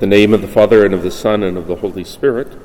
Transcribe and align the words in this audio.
the 0.00 0.06
name 0.06 0.32
of 0.32 0.40
the 0.40 0.48
Father, 0.48 0.84
and 0.84 0.94
of 0.94 1.02
the 1.02 1.10
Son, 1.10 1.42
and 1.42 1.56
of 1.56 1.66
the 1.66 1.74
Holy 1.74 2.04
Spirit. 2.04 2.56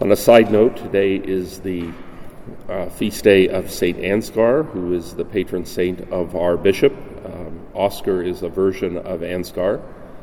On 0.00 0.10
a 0.10 0.16
side 0.16 0.50
note, 0.50 0.76
today 0.76 1.14
is 1.14 1.60
the 1.60 1.92
uh, 2.68 2.88
feast 2.88 3.22
day 3.22 3.48
of 3.48 3.70
St. 3.70 3.96
Ansgar, 3.98 4.68
who 4.72 4.94
is 4.94 5.14
the 5.14 5.24
patron 5.24 5.64
saint 5.64 6.00
of 6.10 6.34
our 6.34 6.56
bishop. 6.56 6.92
Um, 7.24 7.60
Oscar 7.72 8.20
is 8.20 8.42
a 8.42 8.48
version 8.48 8.96
of 8.96 9.20
Ansgar, 9.20 9.80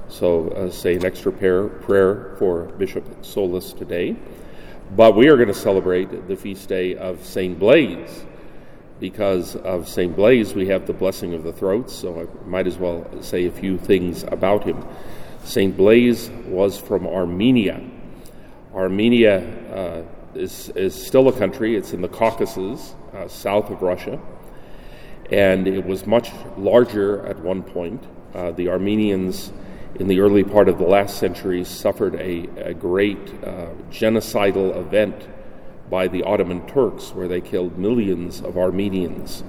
so 0.10 0.50
uh, 0.50 0.70
say 0.70 0.96
an 0.96 1.06
extra 1.06 1.32
prayer, 1.32 1.70
prayer 1.70 2.36
for 2.38 2.66
Bishop 2.66 3.24
Solis 3.24 3.72
today. 3.72 4.18
But 4.98 5.16
we 5.16 5.30
are 5.30 5.38
going 5.38 5.48
to 5.48 5.54
celebrate 5.54 6.28
the 6.28 6.36
feast 6.36 6.68
day 6.68 6.98
of 6.98 7.26
St. 7.26 7.58
Blaise. 7.58 8.26
Because 9.02 9.56
of 9.56 9.90
St. 9.90 10.16
Blaise, 10.16 10.54
we 10.54 10.68
have 10.68 10.86
the 10.86 10.94
blessing 10.94 11.34
of 11.34 11.44
the 11.44 11.52
throats, 11.52 11.92
so 11.92 12.22
I 12.22 12.48
might 12.48 12.68
as 12.68 12.78
well 12.78 13.04
say 13.24 13.48
a 13.48 13.52
few 13.52 13.80
things 13.80 14.22
about 14.28 14.64
him. 14.64 14.86
St. 15.44 15.76
Blaise 15.76 16.30
was 16.46 16.78
from 16.78 17.08
Armenia. 17.08 17.82
Armenia 18.76 19.40
uh, 19.74 20.04
is, 20.36 20.70
is 20.76 20.94
still 20.94 21.28
a 21.30 21.34
country, 21.34 21.76
it's 21.76 21.94
in 21.94 22.02
the 22.02 22.08
Caucasus, 22.08 22.94
uh, 23.16 23.28
south 23.28 23.72
of 23.72 23.82
Russia, 23.82 24.22
and 25.32 25.68
it 25.68 25.84
was 25.84 26.06
much 26.06 26.30
larger 26.56 27.26
at 27.26 27.40
one 27.40 27.64
point. 27.64 28.04
Uh, 28.36 28.52
the 28.52 28.70
Armenians 28.70 29.52
in 29.96 30.10
the 30.10 30.20
early 30.20 30.44
part 30.44 30.70
of 30.70 30.78
the 30.78 30.86
last 30.86 31.18
century 31.18 31.64
suffered 31.64 32.14
a, 32.16 32.48
a 32.58 32.76
great 32.76 33.18
uh, 33.44 33.70
genocidal 33.90 34.78
event 34.78 35.28
by 35.92 36.08
the 36.08 36.24
Ottoman 36.24 36.66
Turks, 36.66 37.14
where 37.14 37.28
they 37.28 37.42
killed 37.42 37.78
millions 37.78 38.42
of 38.42 38.58
Armenians. 38.58 39.44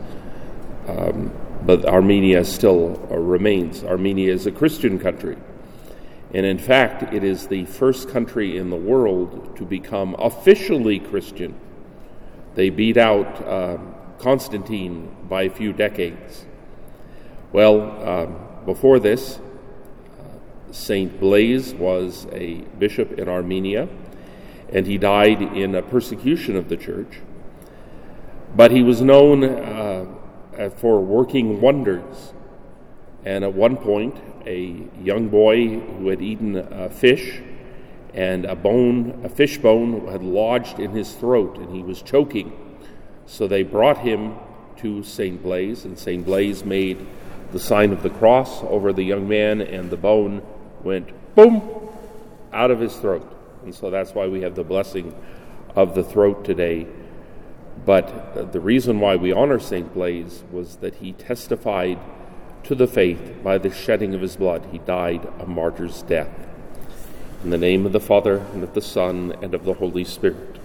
Um, 0.88 1.32
but 1.64 1.84
Armenia 1.86 2.44
still 2.44 3.00
uh, 3.10 3.16
remains. 3.16 3.84
Armenia 3.84 4.32
is 4.32 4.46
a 4.46 4.50
Christian 4.50 4.98
country. 4.98 5.38
And 6.34 6.44
in 6.44 6.58
fact, 6.58 7.14
it 7.14 7.22
is 7.22 7.46
the 7.46 7.64
first 7.66 8.08
country 8.08 8.56
in 8.56 8.70
the 8.70 8.76
world 8.76 9.56
to 9.56 9.64
become 9.64 10.16
officially 10.18 10.98
Christian. 10.98 11.54
They 12.56 12.70
beat 12.70 12.96
out 12.96 13.46
uh, 13.46 13.78
Constantine 14.18 15.14
by 15.28 15.42
a 15.42 15.50
few 15.50 15.72
decades. 15.72 16.44
Well, 17.52 18.08
um, 18.08 18.64
before 18.66 18.98
this, 18.98 19.38
uh, 19.38 20.72
Saint 20.72 21.20
Blaise 21.20 21.74
was 21.74 22.26
a 22.32 22.62
bishop 22.78 23.12
in 23.12 23.28
Armenia, 23.28 23.88
and 24.72 24.86
he 24.86 24.98
died 24.98 25.42
in 25.42 25.74
a 25.74 25.82
persecution 25.82 26.56
of 26.56 26.68
the 26.68 26.76
church. 26.76 27.20
But 28.54 28.70
he 28.70 28.82
was 28.82 29.00
known 29.00 29.44
uh, 29.44 30.06
for 30.76 31.00
working 31.00 31.60
wonders. 31.60 32.32
And 33.24 33.44
at 33.44 33.54
one 33.54 33.76
point, 33.76 34.16
a 34.46 34.88
young 35.00 35.28
boy 35.28 35.78
who 35.78 36.08
had 36.08 36.20
eaten 36.20 36.56
a 36.56 36.90
fish 36.90 37.40
and 38.14 38.44
a 38.44 38.56
bone, 38.56 39.22
a 39.24 39.28
fish 39.28 39.58
bone, 39.58 40.08
had 40.08 40.22
lodged 40.22 40.78
in 40.78 40.90
his 40.90 41.14
throat 41.14 41.56
and 41.56 41.74
he 41.74 41.82
was 41.82 42.02
choking. 42.02 42.52
So 43.26 43.46
they 43.46 43.62
brought 43.62 43.98
him 43.98 44.36
to 44.78 45.02
St. 45.04 45.42
Blaise, 45.42 45.84
and 45.84 45.98
St. 45.98 46.24
Blaise 46.24 46.64
made 46.64 47.06
the 47.52 47.60
sign 47.60 47.92
of 47.92 48.02
the 48.02 48.10
cross 48.10 48.62
over 48.64 48.92
the 48.92 49.04
young 49.04 49.28
man, 49.28 49.60
and 49.60 49.90
the 49.90 49.96
bone 49.96 50.42
went 50.82 51.08
boom 51.34 51.62
out 52.52 52.70
of 52.70 52.80
his 52.80 52.94
throat. 52.96 53.41
And 53.62 53.74
so 53.74 53.90
that's 53.90 54.14
why 54.14 54.26
we 54.26 54.42
have 54.42 54.54
the 54.54 54.64
blessing 54.64 55.14
of 55.74 55.94
the 55.94 56.04
throat 56.04 56.44
today. 56.44 56.86
But 57.84 58.52
the 58.52 58.60
reason 58.60 59.00
why 59.00 59.16
we 59.16 59.32
honor 59.32 59.58
St. 59.58 59.92
Blaise 59.92 60.44
was 60.52 60.76
that 60.76 60.96
he 60.96 61.12
testified 61.12 61.98
to 62.64 62.74
the 62.74 62.86
faith 62.86 63.38
by 63.42 63.58
the 63.58 63.70
shedding 63.70 64.14
of 64.14 64.20
his 64.20 64.36
blood. 64.36 64.68
He 64.70 64.78
died 64.78 65.26
a 65.40 65.46
martyr's 65.46 66.02
death. 66.02 66.30
In 67.42 67.50
the 67.50 67.58
name 67.58 67.86
of 67.86 67.92
the 67.92 68.00
Father, 68.00 68.38
and 68.52 68.62
of 68.62 68.74
the 68.74 68.80
Son, 68.82 69.34
and 69.42 69.52
of 69.52 69.64
the 69.64 69.74
Holy 69.74 70.04
Spirit. 70.04 70.58